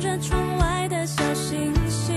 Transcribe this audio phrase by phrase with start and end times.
[0.00, 2.14] 着窗外的小星星，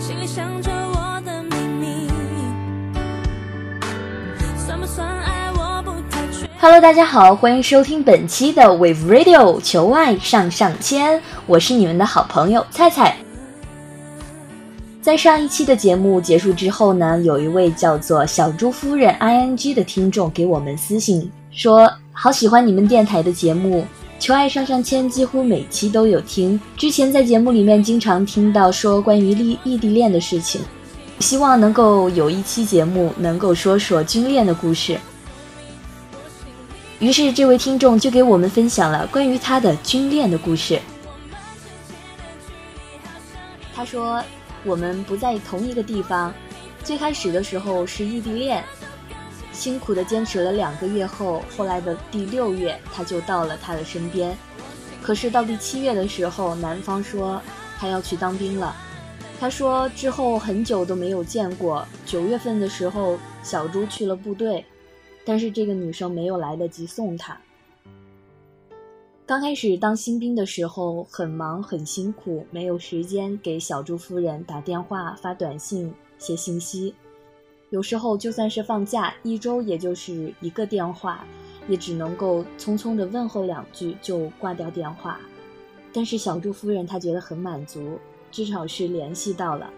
[0.00, 2.08] 心里想着我的秘密，
[4.56, 6.48] 算不算爱我不太确。
[6.60, 13.16] Hello，大家好，欢迎收听本期的 Wave Radio 求爱上上签，我是你们的好朋友菜菜。
[15.00, 23.86] 在上一期的节目结束之后呢，有一位叫做小猪夫人 ing 的听众给我们私信说，好喜欢你们电台的节目，
[24.18, 26.60] 求爱上上签几乎每期都有听。
[26.76, 30.60] 之前在节目里面经常听到说关于异异地恋的事情，
[31.20, 34.98] 希望能够有一期节目能够说说军恋的故事。
[36.98, 40.80] 于是，这位听众就给我们分享了关于他的军恋的故事。
[43.74, 44.24] 他说
[44.64, 46.32] ：“我们不在同一个地方，
[46.82, 48.64] 最开始的时候是异地恋，
[49.56, 54.36] 辛苦的坚持了两个月后，后来的第六月他就到了他的身边。
[55.02, 57.40] 可是到第七月的时候，男方说
[57.78, 58.76] 他要去当兵了。
[59.40, 61.86] 他说之后很久都没有见过。
[62.04, 64.64] 九月份的时候，小朱去了部队。”
[65.24, 67.36] 但是这个女生没有来得及送他。
[69.26, 76.94] 刚开始当新兵的时候很忙很辛苦，没有时间给小朱夫人打电话、发短信、写信息。
[77.70, 81.24] 有时候就算是放假，一周也就是一个电话，
[81.68, 85.20] 也只能够匆匆的问候两句就挂掉电话。
[85.92, 87.98] 但是小猪夫人她觉得很满足，
[88.30, 89.68] 至少是联系到了。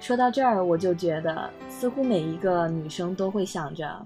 [0.00, 4.04] 说到这儿，我就觉得似乎每一个女生都会想着。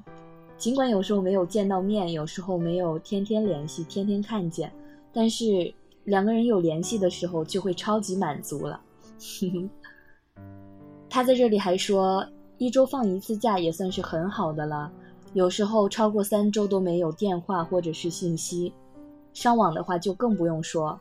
[0.58, 4.70] 尽管有时候没有见到面，有时候没有天天联系、天天看见，
[5.12, 5.72] 但是
[6.04, 8.80] 两个人有联系的时候就会超级满足了。
[11.08, 12.26] 他在这里还说，
[12.58, 14.90] 一周放一次假也算是很好的了。
[15.34, 18.72] 有时候超过三周都没有电话或者是信息，
[19.34, 20.98] 上网的话就更不用说，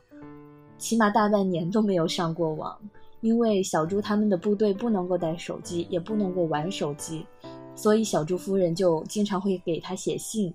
[0.76, 2.78] 起码大半年都没有上过网，
[3.22, 7.24] 因为小猪他们的部队不能够带手机，也不能够玩手机。
[7.74, 10.52] 所以小猪夫人就经常会给他写信。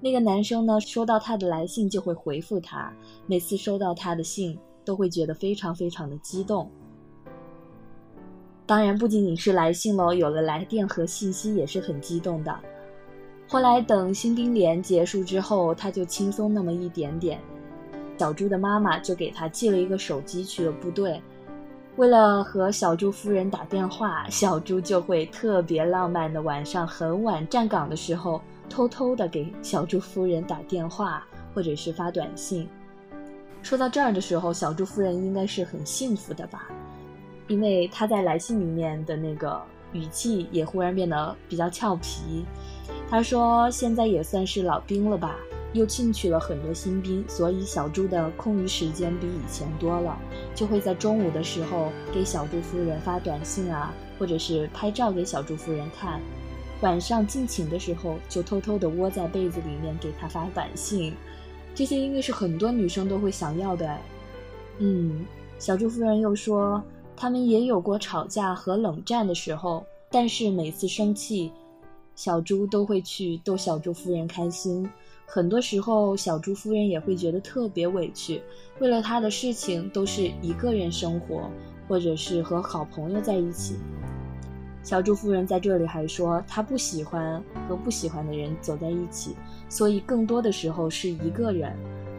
[0.00, 2.92] 那个男生呢，收到他的来信就会回复他，
[3.26, 6.70] 每次收到他的信都会觉得非常非常的激动。
[8.66, 12.52] 当然，不仅仅是来信喽，有了来电和信息也是很激动的。
[13.48, 17.40] 后来等新兵连结束之后，他就轻松那么一点点。
[18.18, 21.22] 小猪的妈妈就给他寄了一个手机去了部队。
[21.94, 32.68] 为了和小猪夫人打电话，小猪就会特别浪漫的晚上很晚站岗的时候，偷偷的给小猪夫人打电话，或者是发短信。
[33.62, 36.68] 说到这儿的时候，小猪夫人应该是很幸福的吧，
[37.48, 39.60] 因为他在来信里面的那个
[39.92, 42.44] 语气也忽然变得比较俏皮。
[43.08, 45.36] 他说：“现在也算是老兵了吧。”
[45.72, 50.16] 又进去了很多新兵，所以小猪的空余时间比以前多了，
[50.54, 56.18] 就会在中午的时候给小猪夫人发短信啊，或者是拍照给小猪夫人看。
[56.80, 61.12] 晚上进寝的时候，就偷偷的窝在被子里面给她发短信。
[61.74, 63.98] 这些应该是很多女生都会想要的。
[64.78, 65.26] 嗯，
[65.58, 66.82] 小猪夫人又说，
[67.16, 71.50] 他们也有过吵架和冷战的时候，但是每次生气，
[72.14, 74.88] 小猪都会去逗小猪夫人开心。
[75.24, 78.40] 很多时候，小猪夫人也会觉得特别委屈，
[78.78, 81.50] 为了他的事情都是一个人生活，
[81.88, 83.74] 或者是和好朋友在一起。
[84.84, 89.34] 小猪夫人在这里还说，她不喜欢和不喜欢的人走在一起，
[89.68, 91.76] 所以更多的时候是一个人，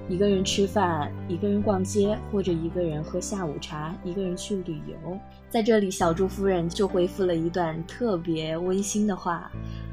[0.09, 5.17] 一个人吃饭，一个人逛街，或者一个人喝下午茶，一个人去旅游。
[5.49, 9.51] 在这里，小猪夫人就回复了一段特别温馨的话，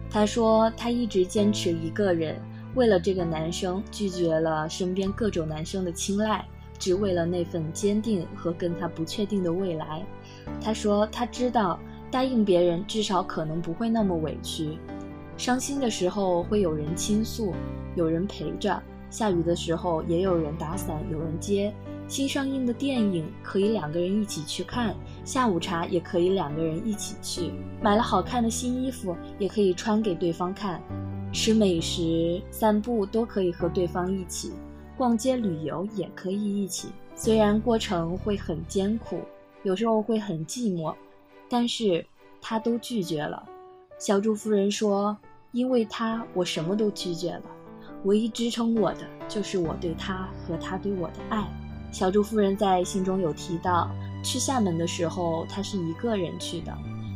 [0.09, 2.41] 她说她一直坚持一个人。
[2.77, 6.45] 为了这个男生，拒绝了身边各种男生的青睐，
[6.79, 10.05] 只为了那份坚定和跟他不确定的未来。
[10.61, 11.79] 他说，他知道
[12.11, 14.79] 答应别人，至少可能不会那么委屈。
[15.37, 17.53] 伤心的时候会有人倾诉，
[17.95, 18.81] 有人陪着；
[19.15, 21.73] 下雨的时候也有人打伞，有人接。
[22.09, 24.93] 新上映的电影可以两个人一起去看，
[25.25, 27.53] 下午茶也可以两个人一起去。
[27.81, 30.83] 买了好看的新衣服也可以穿给对方看。
[31.33, 34.53] 吃美食、散步都可以和对方一起，
[34.97, 36.89] 逛街、旅游也可以一起。
[37.15, 39.21] 虽然过程会很艰苦，
[39.63, 40.93] 有时候会很寂寞，
[41.49, 42.05] 但是
[42.43, 43.41] 他都拒绝了。
[43.97, 45.17] 小猪夫人说
[45.53, 47.43] ：“因为他，我什么都拒绝了。
[48.05, 51.47] 唯一支撑我的，就是我对他和他对我的爱。”
[51.93, 53.91] 小朱夫人在信中有提到，
[54.23, 56.73] 去厦门的时候，她是一个人去的；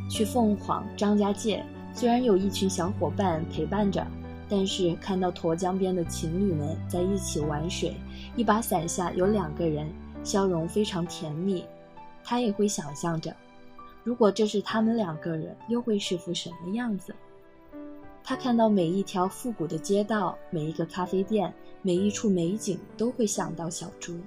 [0.08, 1.64] 去凤凰、张家界。
[1.92, 4.06] 虽然有一群小伙伴陪伴着，
[4.48, 7.96] 但是看到沱江边的情侣们在一起玩水，
[8.36, 9.90] 一把伞下有两个人，
[10.22, 11.64] 笑容非常甜蜜，
[12.22, 13.34] 他也会想象着，
[14.04, 17.12] 如果这是他们两个人，又会是副什么样子？
[18.28, 24.20] 他看到每一条复古的街道，每一个咖啡店，每一处美景，都会想到小猪。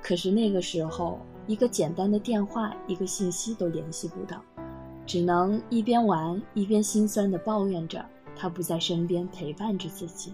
[0.00, 1.18] 可是那个时候，
[1.48, 4.40] 一个简单的电话，一个信息都联系不到，
[5.04, 8.06] 只能一边玩一边心酸地抱怨着。
[8.36, 10.32] 他不在身边陪伴着自己。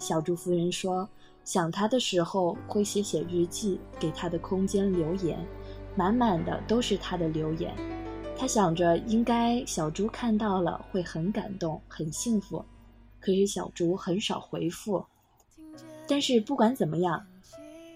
[0.00, 1.08] 小猪夫人说
[1.44, 5.38] ：“想他的时候会写写日记，给他的空间留言，
[5.94, 7.72] 满满的都是他的留言。
[8.40, 12.64] 他想着应该小猪看到了会很感动、很幸福，
[13.18, 15.04] 可是小猪很少回复。
[16.06, 17.26] 但是不管怎么样，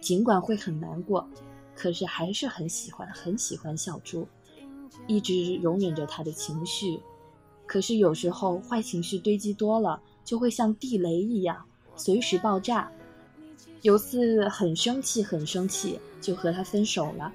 [0.01, 1.29] 尽管会很难过，
[1.77, 4.27] 可是还是很喜欢、很喜欢小猪，
[5.07, 7.01] 一直容忍着他的情绪。”
[7.65, 11.65] 可是有时候坏情绪堆积多了，就会像地雷一样，
[11.95, 12.91] 随时爆炸。
[13.83, 17.33] 有次很生气，很生气，就和他分手了，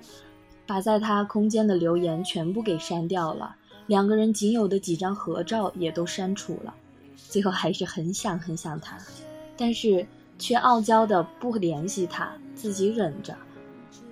[0.67, 3.55] 把在他空间的留言全部给删掉了，
[3.87, 6.73] 两个人仅有的几张合照也都删除了。
[7.15, 8.97] 最后还是很想很想他，
[9.57, 10.05] 但是
[10.37, 13.35] 却傲娇的不联系他，自己忍着。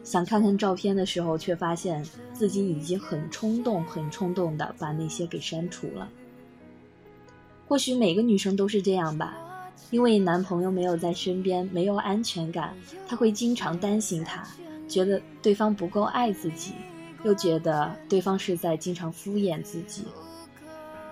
[0.03, 6.07] 想看看照片的时候，却发现自己已经很冲动、很冲动的把那些给删除了。
[7.67, 9.35] 或许每个女生都是这样吧，
[9.89, 12.75] 因为男朋友没有在身边，没有安全感，
[13.07, 14.47] 她会经常担心他，
[14.87, 16.73] 觉得对方不够爱自己，
[17.23, 20.03] 又觉得对方是在经常敷衍自己。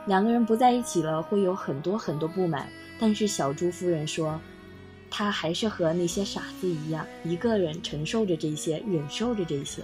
[0.05, 2.67] 两个人不在一起了，会有很多很多不满。
[2.99, 4.39] 但是小猪夫人说。
[5.15, 9.83] 他还是和那些傻子一样，一个人承受着这些，忍受着这些。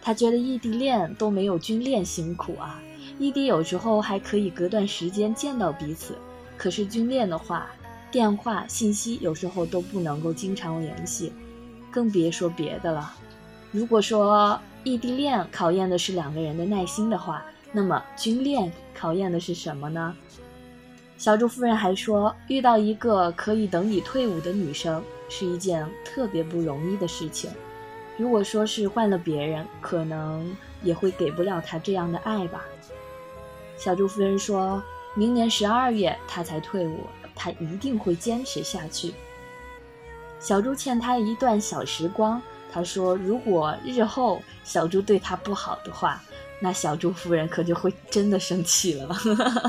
[0.00, 2.80] 他觉得异地恋都没有军恋辛苦啊！
[3.18, 6.14] 异地有时候还可以隔段时间见到彼此，
[6.56, 7.66] 可是军恋的话，
[8.12, 11.32] 电话、信息有时候都不能够经常联系，
[11.90, 13.14] 更别说别的了。
[13.72, 20.16] 如果说异地恋考验的是两个人的耐心的话，那么军恋考验的是什么呢？
[21.18, 27.50] 小朱夫人还说，遇到一个可以等你退伍的女生是一件特别不容易的事情。
[28.16, 32.64] 如果说是换了别人，可能也会给不了他这样的爱吧。
[33.76, 34.82] 小朱夫人说，
[35.14, 37.00] 明年十二月他才退伍，
[37.34, 39.12] 他一定会坚持下去。
[40.40, 42.40] 小猪欠他一段小时光，
[42.72, 46.20] 他说，如果日后小猪对他不好的话，
[46.60, 49.14] 那小猪夫人可就会真的生气了。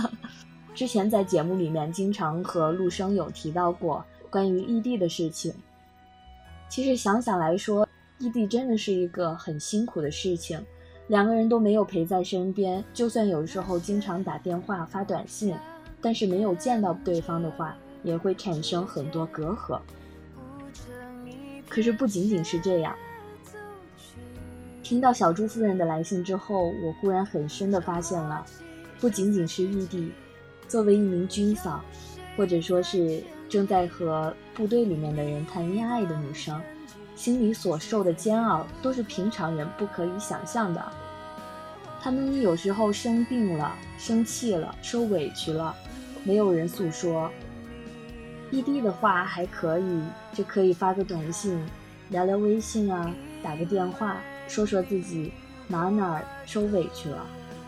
[0.73, 5.53] 之前在节目里面经常和陆生有提到过关于异地的事情。
[6.69, 7.85] 其实想想来说，
[8.17, 10.65] 异地真的是一个很辛苦的事情，
[11.07, 15.53] 两个人都没有陪在身边，就算有时候经常打电话发短信，
[15.99, 19.77] 但是没有见到对方的话，也会产生很多隔阂。
[21.71, 22.93] 可是不仅仅是这样，
[24.83, 28.45] 听到小朱夫人的来信之后，我忽然很深的发现了，
[28.99, 30.11] 不仅仅是异地。
[30.67, 31.81] 作为一名军嫂，
[32.35, 36.61] 或者说是正在和部队里面的人谈恋爱的女生，
[37.15, 40.85] 心里所受的煎熬都是平常人不可以想象的。
[42.01, 45.73] 他们有时候生病了、生气了、受委屈了，
[46.25, 47.31] 没有人诉说。
[48.51, 50.03] 异地的话还可以，
[50.33, 51.57] 就可以发个短信，
[52.09, 53.09] 聊聊微信啊，
[53.41, 54.17] 打个电话，
[54.47, 55.31] 说说自己
[55.67, 57.25] 哪哪儿受委屈了。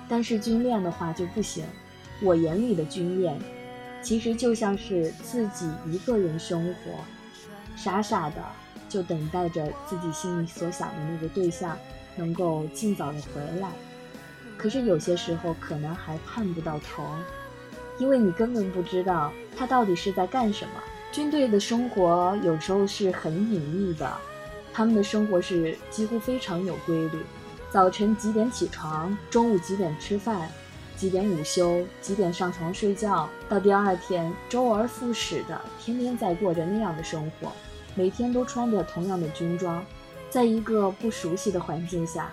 [0.09, 1.63] 但是军恋的话就不行。
[2.21, 3.39] 我眼里的军恋，
[4.01, 6.91] 其实就像是自己一个人生活，
[7.75, 8.35] 傻傻的
[8.89, 11.77] 就等待着自己心里所想的那个对象
[12.17, 13.71] 能够尽早的回来。
[14.57, 17.03] 可是有些时候可能还盼不到头，
[17.97, 20.73] 因为你根本不知道他到底是在干什么。
[21.11, 24.11] 军队的生活有时候是很隐秘的，
[24.73, 27.19] 他们的生活是几乎非常有规律，
[27.69, 30.49] 早晨几点起床，中午几点吃饭。
[30.95, 37.51] 几点午休，几点上床睡觉，到第二天周而复始的，天天在过着那样的生活，
[37.95, 39.83] 每天都穿着同样的军装，
[40.29, 42.29] 在一个不熟悉的环境下，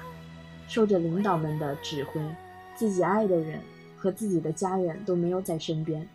[0.68, 2.20] 受着领导们的指挥，
[2.76, 3.58] 自己爱的人
[4.00, 6.08] 和自己的家人都没有在身边。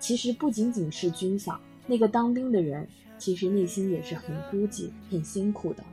[0.00, 2.84] 其实不仅仅是军嫂，那个当兵的人，
[3.18, 5.84] 其实内心也是很孤寂、很辛苦的。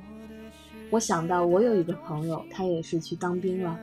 [0.90, 3.80] 我想到我有一个朋友，他也是去当兵了。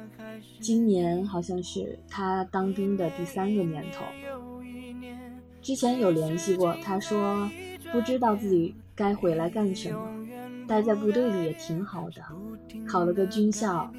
[0.58, 4.04] 今年好像是他当兵的第三个年头。
[5.62, 7.48] 之前有联系过，他说
[7.92, 10.26] 不知道自己该回来干什么，
[10.66, 12.22] 待在部队里也挺好的，
[12.88, 13.92] 考了个军校，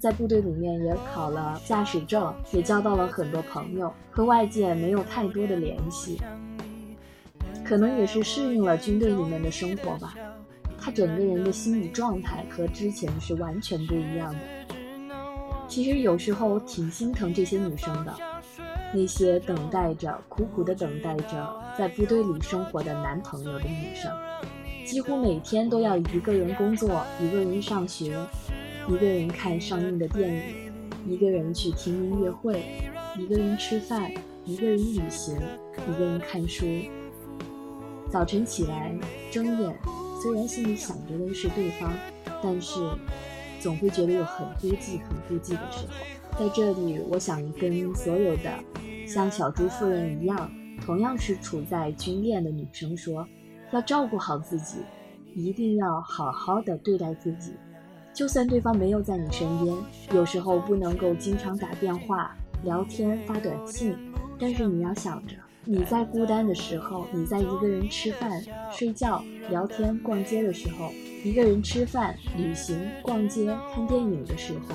[0.00, 6.18] 在部队里面也考了驾驶证，也交到了很多朋友，和外界没有太多的联系。
[7.62, 10.14] 可能也是适应了军队里面的生活吧，
[10.80, 14.38] 他整个人的心理状态和之前是完全不一样的。
[15.68, 18.14] 其实有时候挺心疼这些女生的，
[18.94, 24.10] 那些等待着、苦苦的等待着在部队里生活的男朋友的女生，
[24.86, 28.18] 几乎每天都要一个人工作，一个人上学，
[28.88, 30.72] 一个人看上映的电影，
[31.06, 32.62] 一个人去听音乐会，
[33.16, 34.10] 一个人吃饭，
[34.44, 35.36] 一个人旅行，
[35.88, 36.66] 一个人看书。
[38.10, 38.92] 早晨起来
[39.30, 39.78] 睁眼，
[40.20, 41.92] 虽然心里想着的是对方，
[42.42, 42.80] 但是
[43.60, 45.92] 总会觉得有很孤寂、很孤寂的时候。
[46.38, 48.58] 在这里，我想跟所有的
[49.06, 50.50] 像小朱夫人一样，
[50.84, 53.26] 同样是处在军恋的女生说：
[53.72, 54.78] 要照顾好自己，
[55.34, 57.52] 一定要好好的对待自己。
[58.12, 59.76] 就算对方没有在你身边，
[60.12, 63.96] 有时候不能够经常打电话、聊天、发短信，
[64.38, 65.34] 但是你要想着。
[65.64, 70.90] 你在孤单的时候，你在一个人吃饭、睡觉、聊天、逛街的时候，
[71.22, 74.74] 一个人吃饭、旅行、逛街、看电影的时候，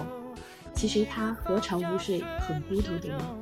[0.74, 3.36] 其实他何尝不是很孤独的呢？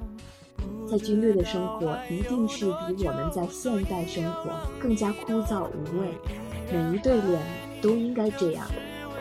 [0.90, 6.14] 在军队的生活一定是比我们在现代生活更加枯燥无味。
[6.72, 7.42] 每一对恋
[7.82, 8.66] 都应该这样，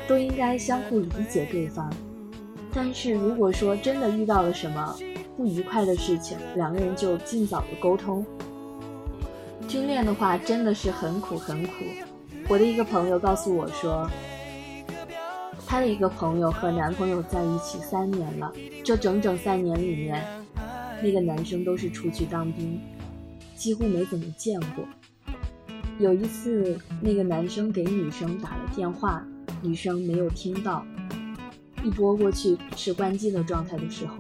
[0.09, 1.93] 都应该相互理解对方。
[2.75, 4.97] 但是如果说真的遇到了什么，
[5.37, 8.25] 不愉快的事情，两个人就尽早的沟通。
[9.69, 11.73] 军恋的话真的是很苦很苦。
[12.49, 14.11] 我的一个朋友告诉我说，
[15.67, 18.53] 她的一个朋友和男朋友在一起三年了，
[18.85, 20.23] 这整整三年里面，
[21.03, 22.81] 那个男生都是出去当兵，
[23.57, 24.85] 几乎没怎么见过。
[25.99, 29.25] 有一次，那个男生给女生打了电话，
[29.63, 30.85] 女生没有听到，
[31.85, 34.17] 一拨过去是关机的状态的时候。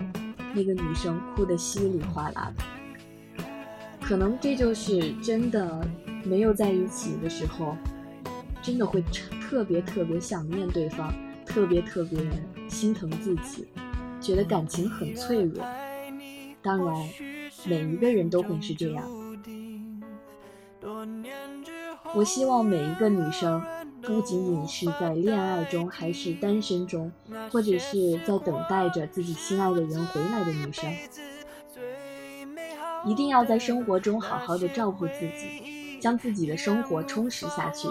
[0.55, 3.45] 那个女生哭得稀里哗啦的，
[4.03, 5.81] 可能这就是真的
[6.25, 7.75] 没有在一起的时候，
[8.61, 9.03] 真的会
[9.41, 11.11] 特别特别想念对方，
[11.47, 12.21] 特别特别
[12.69, 13.67] 心疼自己，
[14.21, 15.65] 觉得感情很脆弱。
[16.61, 16.95] 当然，
[17.65, 19.03] 每一个人都会是这样。
[22.15, 23.63] 我希望每一个女生。
[24.05, 27.11] 不仅仅是在恋爱中，还是单身中，
[27.51, 30.93] 或者是在等待着自己心爱的人回来的女生，
[33.07, 37.89] 一定要在生活中好好的照顾自己，将自己的生活充实下去。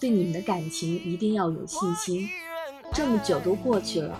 [0.00, 2.28] 对你们的感情一定要有信心。
[2.92, 4.18] 这么久都过去了，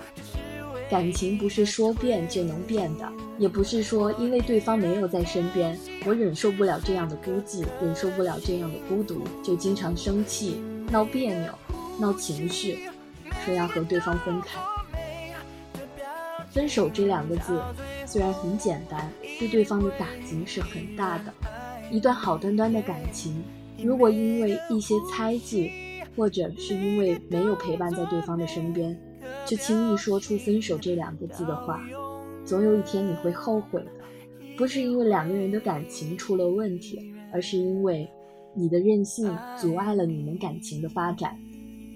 [0.90, 10.61] 感情不是说变就能变的，也不是说因为对方没有在身边，我忍受不了这样的孤寂，忍受不了这样的孤独，就经常生气。
[10.90, 11.52] 闹别扭，
[11.98, 12.88] 闹情绪，
[13.44, 14.58] 说要和对方分开。
[16.50, 17.60] 分手这两个字
[18.06, 21.32] 虽然很简单，对对方的打击是很大的。
[21.90, 23.42] 一段好端端的感情，
[23.78, 25.70] 如果因为一些猜忌，
[26.16, 28.96] 或者是因为没有陪伴在对方的身边，
[29.44, 31.80] 就轻易说出分手这两个字的话，
[32.44, 33.90] 总有一天你会后悔的。
[34.56, 38.08] 不是因为两个人的感情出了问题，而是因为。
[38.54, 41.37] 你的任性阻碍了你们感情的发展，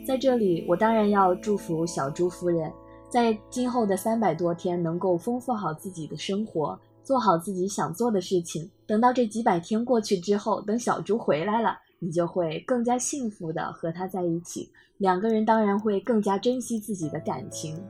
[0.07, 2.73] 在这里，我当然要祝福小朱夫人，
[3.09, 8.69] 在今后的三百多天能够丰富好自己的生活，做好自己想做的事情。
[8.87, 17.81] 等到这几百天过去之后，等小朱回来了，你就会更加幸福的和他在一起，两个人当然会更加珍惜自己的感情。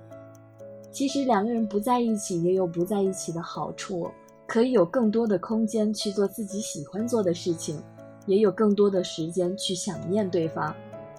[0.90, 4.08] 其实两个人不在一起也有不在一起的好处，
[4.46, 7.80] 可以有更多的空间去做自己喜欢做的事情。
[8.28, 10.73] 也有更多的时间去想念对方，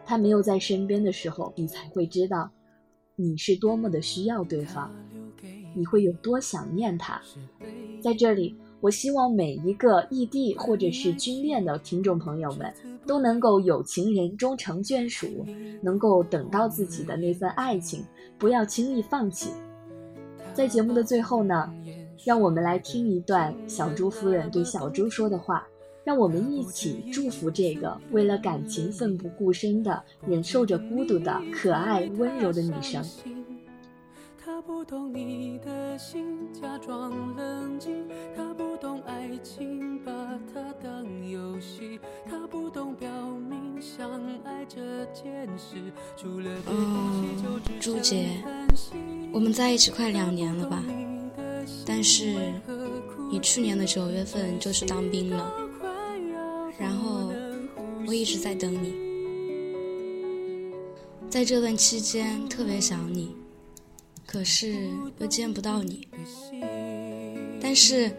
[0.05, 2.49] 他没有在身边的时候，你才会知道
[3.15, 4.89] 你是多么的需要对方，
[5.75, 7.19] 你会有多想念他。
[8.01, 12.73] 在这里，我希望每一个异地或者是军恋的听众朋友们，
[13.05, 15.27] 都能够有情人终成眷属，
[15.81, 18.05] 能够等到自己的那份爱情，
[18.37, 19.49] 不要轻易放弃。
[20.53, 21.69] 在节目的最后呢，
[22.23, 25.67] 让我们来听一段小猪夫人对小猪说的话。
[26.03, 33.03] 让我们一起祝福这个为了感情奋不顾身的、忍受着孤独的可爱温柔的女生。
[34.43, 37.93] 他不懂你的心，假装冷静；
[38.35, 40.11] 他不懂爱情，把
[40.53, 43.09] 它当游戏；他不懂表
[43.49, 44.09] 明相
[44.43, 45.75] 爱这件事。
[46.17, 48.43] 除了哦，朱姐，
[49.31, 50.83] 我们在一起快两年了吧？
[51.85, 52.51] 但是
[53.31, 55.53] 你去年的九月份就去当兵了。
[56.79, 57.31] 然后，
[58.07, 58.93] 我一直在等你，
[61.29, 63.35] 在这段期间特别想你，
[64.25, 66.07] 可是又见不到你。
[67.61, 68.09] 但是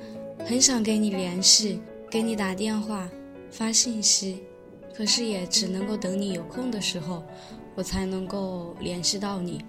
[0.46, 3.08] 很想给你联系，给你打电话、
[3.50, 4.42] 发信息，
[4.94, 7.24] 可是也只能够等你有空的时候，
[7.74, 9.64] 我才能够联系到你。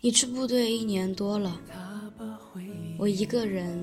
[0.00, 1.60] 你去部队一年多了，
[2.98, 3.78] 我一个人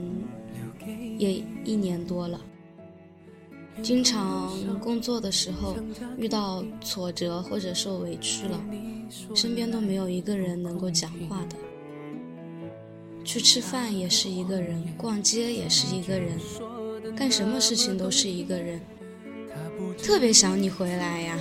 [1.21, 2.41] 也一年多了。
[3.83, 5.77] 经常工作的时候
[6.17, 8.59] 遇到挫折或者受委屈了，
[9.35, 11.55] 身边都没有一个人能够讲话的。
[13.23, 16.39] 去吃饭也是一个人，逛街也是一个人，
[17.15, 18.81] 干什么事情都是一个人。
[20.01, 21.39] 特别想你回来呀，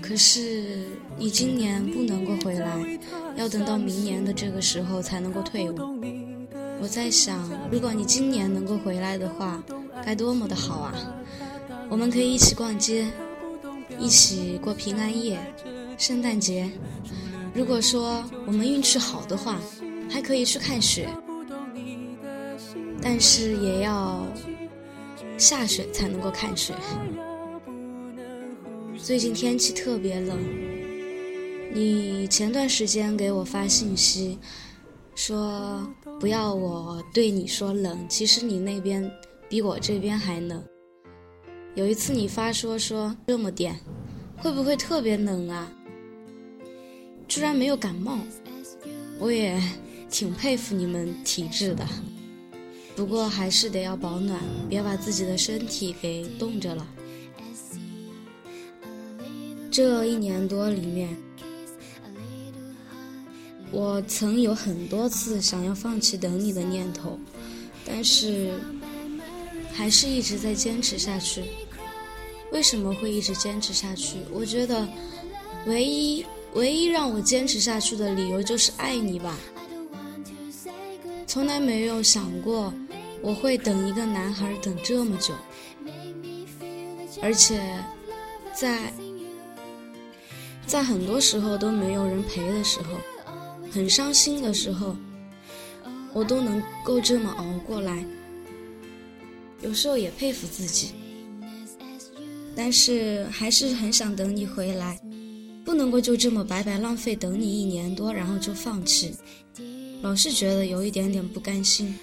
[0.00, 0.86] 可是
[1.18, 2.98] 你今年不能够回来。
[3.36, 5.76] 要等到明年的这个时候才能够退伍。
[6.80, 9.62] 我在想，如果你今年能够回来的话，
[10.04, 10.94] 该多么的好啊！
[11.88, 13.06] 我们可以一起逛街，
[13.98, 15.38] 一起过平安夜、
[15.96, 16.70] 圣诞节。
[17.52, 19.60] 如果说我们运气好的话，
[20.08, 21.08] 还可以去看雪。
[23.00, 24.26] 但是也要
[25.36, 26.74] 下雪才能够看雪。
[28.96, 30.38] 最近天气特别冷。
[31.72, 34.38] 你前段时间给我发信息，
[35.14, 35.88] 说
[36.20, 39.08] 不要我对你说冷，其实你那边
[39.48, 40.60] 比我这边还冷。
[41.76, 43.78] 有一次你发说说这么点，
[44.38, 45.70] 会不会特别冷啊？
[47.28, 48.18] 居然没有感冒，
[49.20, 49.62] 我也
[50.10, 51.86] 挺佩服你们体质的。
[52.96, 56.84] 不过还是得要保暖，别把自己的身体给冻着了。
[59.70, 61.27] 这一年多里面。
[63.70, 67.18] 我曾有很多次想要放弃等你的念头，
[67.84, 68.54] 但是
[69.72, 71.44] 还是一直在坚持下去。
[72.50, 74.16] 为什么会一直坚持下去？
[74.32, 74.88] 我觉得
[75.66, 79.38] 唯一唯一让我坚持下去的理由就是爱你吧。
[81.26, 82.72] 从来没有想过
[83.20, 85.34] 我会等一个男孩等这么久，
[87.20, 87.62] 而且
[88.54, 88.90] 在
[90.66, 92.94] 在很多时候都没有人陪的时候。
[93.70, 94.96] 很伤心的时候，
[96.12, 98.04] 我都能够这么熬过来。
[99.60, 100.92] 有时候也佩服自己，
[102.54, 105.00] 但是还是很想等你回来，
[105.64, 109.14] 不能够就这么白白浪费等你一年多，然后就放弃。
[110.00, 111.94] 老是觉得有一点点不甘心。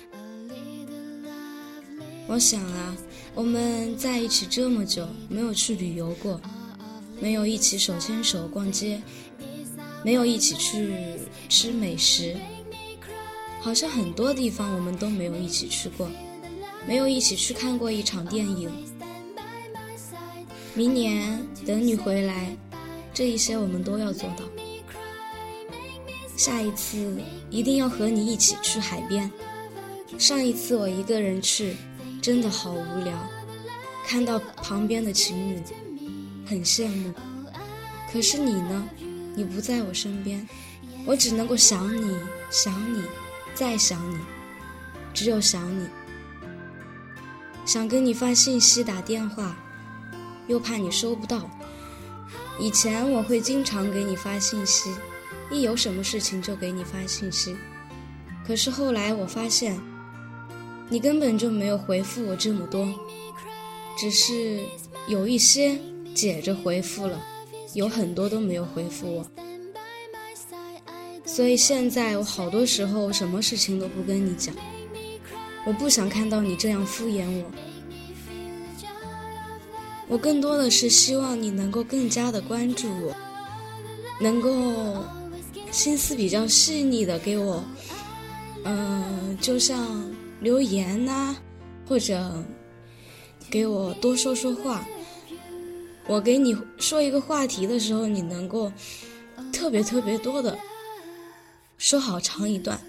[2.28, 2.97] 我想啊，
[3.34, 6.41] 我们在一起这么久，没有去旅游过，
[7.21, 9.01] 没有一起手牵手逛街。
[10.06, 10.94] 没有一起去
[11.50, 12.36] 吃美食，
[13.60, 16.08] 好像很多地方我们都没有一起去过，
[16.88, 18.70] 没有一起去看过一场电影。
[20.76, 22.56] 明年等你回来，
[23.15, 24.44] 这一些我们都要做到。
[26.38, 27.18] 下一次
[27.50, 29.32] 一定要和你一起去海边。
[30.20, 31.76] 上一次我一个人去，
[32.22, 33.12] 真的好无聊，
[34.06, 35.60] 看到旁边的情侣，
[36.46, 37.12] 很羡慕。
[38.13, 38.88] 可是你呢？
[39.36, 40.48] 你不在我身边，
[41.06, 42.17] 我只能够想你，
[42.50, 43.04] 想你，
[43.54, 44.17] 再想你，
[45.13, 45.88] 只有想你。
[47.65, 49.58] 想跟你发信息、打电话，
[50.48, 51.50] 又怕你收不到。
[52.58, 54.89] 以前我会经常给你发信息，
[55.52, 57.56] 一有什么事情就给你发信息。
[58.48, 59.78] 可是后来我发现，
[60.88, 62.88] 你根本就没有回复我这么多，
[63.98, 64.62] 只是
[65.08, 65.78] 有一些
[66.13, 67.19] 解着回复了。
[67.73, 69.25] 有很多都没有回复我，
[71.25, 74.56] 所以现在我好多时候什么事情都不跟你讲，
[75.65, 77.51] 我不想看到你这样敷衍我。
[80.08, 83.15] 我更多的是希望你能够更加的关注我，
[84.21, 85.04] 能够
[85.71, 87.63] 心思比较细腻的给我，
[88.63, 91.36] 嗯，就像留言呐，
[91.89, 92.43] 或者
[93.49, 94.86] 给我多说说话。
[96.08, 98.72] 我给你说一个话题的时候，你能够
[99.52, 100.58] 特别特别多的
[101.78, 102.80] 说好长一段。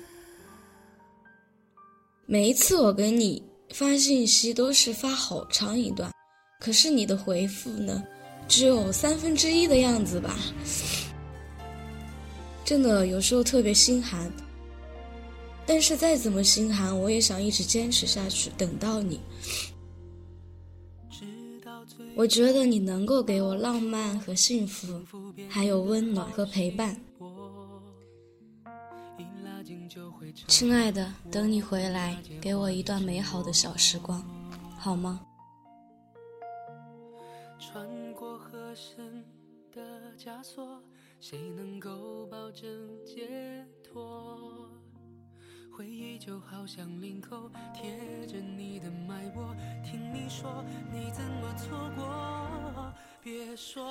[2.27, 6.13] 每一次我给你发信息都是发好长一段，
[6.61, 8.03] 可是你的回复呢，
[8.49, 10.37] 只有三分之一的样子吧。
[12.65, 14.31] 真的有时候特别心寒，
[15.65, 19.21] 但是再怎么心寒，我也想一直坚持下去，等到你。
[22.17, 25.05] 我觉得你能够给我浪漫和幸福，
[25.51, 26.99] 还有温暖和陪伴。
[30.49, 34.25] 亲爱的，等你回来，给我一段美好的小时光，
[34.79, 35.21] 好吗？
[37.59, 38.75] 穿过河
[39.71, 39.83] 的
[40.19, 40.83] 枷锁，
[41.21, 42.65] 谁能够保证
[43.05, 44.71] 解脱？
[45.71, 48.56] 回忆就好像领口贴着你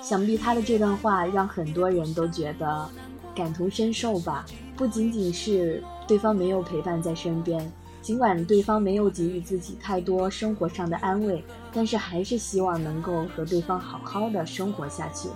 [0.02, 2.88] 想必他的这段话让很多人都觉得
[3.36, 4.46] 感同身受吧。
[4.78, 15.30] 不仅仅是对方没有陪伴在身边，尽管对方没有给予自己太多生活上的安慰，但是还是希望能够和对方好好的生活下去。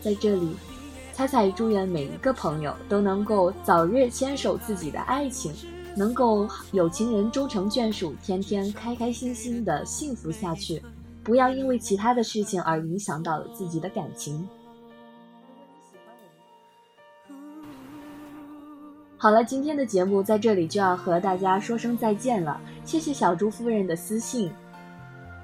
[0.00, 0.54] 在这里，
[1.12, 5.52] 彩彩祝愿每一个朋友都能够早日牵手自己的爱情，
[5.96, 10.82] 能够有情人终成眷属，天天开开心心的幸福下去。
[11.22, 14.48] 不要因为其他的事情而影响到了自己的感情。
[19.16, 22.60] 好了，今天的节目在这里就要和大家说声再见了。
[22.84, 24.50] 谢谢小猪夫人的私信。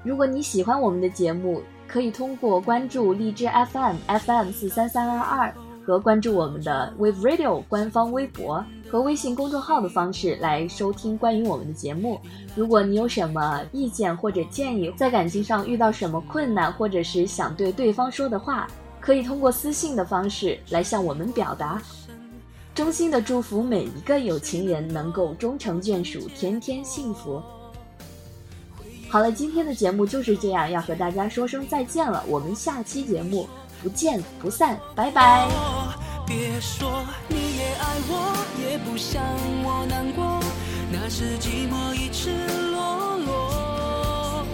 [0.03, 5.53] 如果你喜欢我们的节目，可以通过关注荔枝 FM FM 四三三二二
[5.89, 12.21] 和关注我们的 Wave Radio 官方微博和微信公众号的方式来收听关于我们的节目。
[12.55, 18.67] 如果你有什么意见或者建议，在感情上遇到什么困难，或者是想对对方说的话，
[18.99, 21.81] 可以通过私信的方式来向我们表达。
[22.75, 27.41] 衷心的祝福每一个有情人能够终成眷属，天天幸福。
[29.09, 32.23] 好了，今天的节目就是这样，要和大家说声再见了。
[32.27, 33.47] 我们下期节目
[33.81, 35.78] 不见不散，拜拜。
[36.29, 39.19] 别说你也爱我，也不想
[39.63, 40.39] 我难过，
[40.91, 42.29] 那是寂寞一赤
[42.69, 44.45] 裸裸。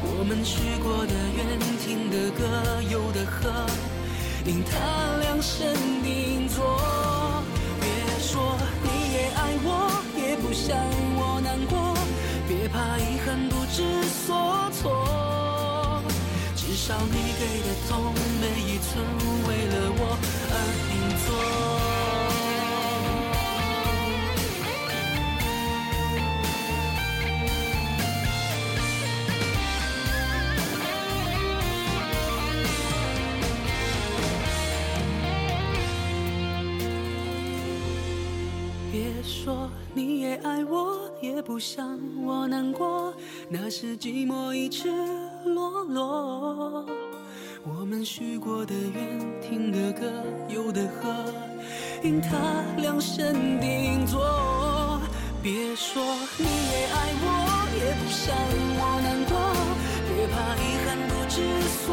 [0.00, 3.52] 我们许过的愿，听的歌，游的河，
[4.46, 4.72] 因他
[5.20, 6.64] 量身定做。
[7.78, 7.86] 别
[8.24, 10.74] 说你也爱我，也不想
[11.20, 11.92] 我难过，
[12.48, 13.84] 别怕遗憾不知
[14.24, 15.04] 所措。
[16.56, 19.04] 至少你给的痛，每一寸
[19.46, 19.67] 为
[40.42, 43.12] 爱我也不想我难过，
[43.48, 44.88] 那是寂寞已赤
[45.44, 46.86] 裸裸。
[47.64, 50.10] 我们许过的愿，听的歌，
[50.48, 51.12] 游的河，
[52.02, 52.36] 因他
[52.76, 55.00] 量身定做。
[55.42, 56.02] 别说
[56.38, 57.26] 你也爱我，
[57.78, 58.34] 也不想
[58.78, 59.32] 我难过，
[60.08, 61.36] 别怕遗憾不知
[61.84, 61.86] 所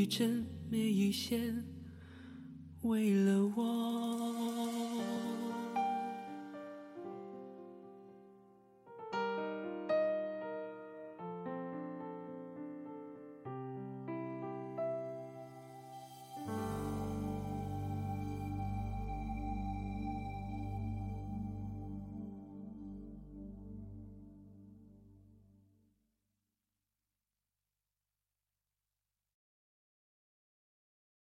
[0.00, 1.62] 一针每一线，
[2.80, 4.09] 为了我。